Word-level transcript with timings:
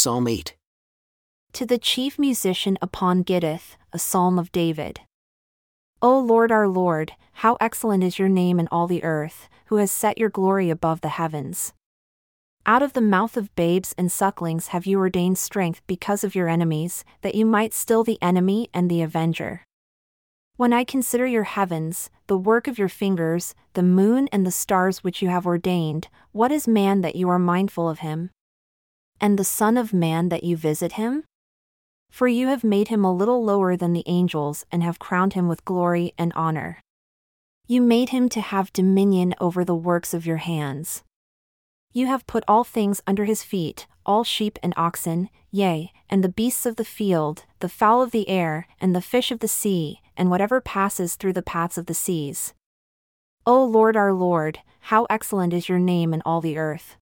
Psalm 0.00 0.28
8. 0.28 0.54
To 1.54 1.66
the 1.66 1.76
chief 1.76 2.20
musician 2.20 2.78
upon 2.80 3.24
Gittith, 3.24 3.76
a 3.92 3.98
psalm 3.98 4.38
of 4.38 4.52
David. 4.52 5.00
O 6.00 6.20
Lord 6.20 6.52
our 6.52 6.68
Lord, 6.68 7.14
how 7.42 7.56
excellent 7.60 8.04
is 8.04 8.16
your 8.16 8.28
name 8.28 8.60
in 8.60 8.68
all 8.68 8.86
the 8.86 9.02
earth, 9.02 9.48
who 9.66 9.78
has 9.78 9.90
set 9.90 10.16
your 10.16 10.28
glory 10.28 10.70
above 10.70 11.00
the 11.00 11.08
heavens. 11.08 11.72
Out 12.64 12.80
of 12.80 12.92
the 12.92 13.00
mouth 13.00 13.36
of 13.36 13.52
babes 13.56 13.92
and 13.98 14.12
sucklings 14.12 14.68
have 14.68 14.86
you 14.86 15.00
ordained 15.00 15.36
strength 15.36 15.82
because 15.88 16.22
of 16.22 16.36
your 16.36 16.48
enemies, 16.48 17.04
that 17.22 17.34
you 17.34 17.44
might 17.44 17.74
still 17.74 18.04
the 18.04 18.22
enemy 18.22 18.70
and 18.72 18.88
the 18.88 19.02
avenger. 19.02 19.64
When 20.54 20.72
I 20.72 20.84
consider 20.84 21.26
your 21.26 21.42
heavens, 21.42 22.08
the 22.28 22.38
work 22.38 22.68
of 22.68 22.78
your 22.78 22.88
fingers, 22.88 23.52
the 23.72 23.82
moon 23.82 24.28
and 24.30 24.46
the 24.46 24.52
stars 24.52 25.02
which 25.02 25.22
you 25.22 25.28
have 25.30 25.44
ordained, 25.44 26.06
what 26.30 26.52
is 26.52 26.68
man 26.68 27.00
that 27.00 27.16
you 27.16 27.28
are 27.30 27.40
mindful 27.40 27.88
of 27.88 27.98
him? 27.98 28.30
And 29.20 29.38
the 29.38 29.44
Son 29.44 29.76
of 29.76 29.92
Man 29.92 30.28
that 30.28 30.44
you 30.44 30.56
visit 30.56 30.92
him? 30.92 31.24
For 32.10 32.28
you 32.28 32.48
have 32.48 32.64
made 32.64 32.88
him 32.88 33.04
a 33.04 33.14
little 33.14 33.44
lower 33.44 33.76
than 33.76 33.92
the 33.92 34.04
angels 34.06 34.64
and 34.70 34.82
have 34.82 34.98
crowned 34.98 35.34
him 35.34 35.48
with 35.48 35.64
glory 35.64 36.14
and 36.16 36.32
honor. 36.34 36.80
You 37.66 37.82
made 37.82 38.10
him 38.10 38.28
to 38.30 38.40
have 38.40 38.72
dominion 38.72 39.34
over 39.40 39.64
the 39.64 39.74
works 39.74 40.14
of 40.14 40.24
your 40.24 40.38
hands. 40.38 41.02
You 41.92 42.06
have 42.06 42.26
put 42.26 42.44
all 42.46 42.64
things 42.64 43.02
under 43.06 43.24
his 43.24 43.42
feet, 43.42 43.86
all 44.06 44.24
sheep 44.24 44.58
and 44.62 44.72
oxen, 44.76 45.28
yea, 45.50 45.92
and 46.08 46.22
the 46.22 46.28
beasts 46.28 46.64
of 46.64 46.76
the 46.76 46.84
field, 46.84 47.44
the 47.60 47.68
fowl 47.68 48.02
of 48.02 48.10
the 48.10 48.28
air, 48.28 48.66
and 48.80 48.94
the 48.94 49.02
fish 49.02 49.30
of 49.30 49.40
the 49.40 49.48
sea, 49.48 50.00
and 50.16 50.30
whatever 50.30 50.60
passes 50.60 51.16
through 51.16 51.32
the 51.32 51.42
paths 51.42 51.76
of 51.76 51.86
the 51.86 51.94
seas. 51.94 52.54
O 53.44 53.64
Lord 53.64 53.96
our 53.96 54.12
Lord, 54.12 54.60
how 54.80 55.06
excellent 55.10 55.52
is 55.52 55.68
your 55.68 55.78
name 55.78 56.14
in 56.14 56.22
all 56.24 56.40
the 56.40 56.56
earth. 56.56 56.96